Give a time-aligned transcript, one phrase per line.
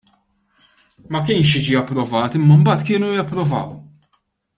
[1.11, 3.69] Ma kienx jiġi approvat imma mbagħad kienu japprovaw.